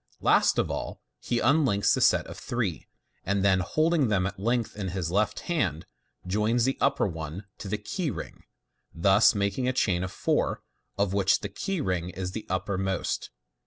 [0.19, 2.87] Last of all, he unlinks the set of three,
[3.23, 5.85] and then, holding them at length in his left hand,
[6.25, 8.41] joins the upper one to the key ring,
[8.95, 10.63] thus making a chain of four,
[10.97, 13.29] of which the key ring is the uppermost.